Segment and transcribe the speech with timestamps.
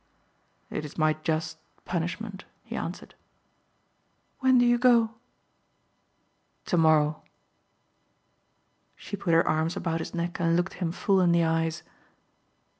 [0.71, 3.13] "It is my just punishment," he answered.
[4.39, 5.11] "When do you go?"
[6.65, 7.21] "Tomorrow."
[8.95, 11.83] She put her arms about his neck and looked him full in the eyes.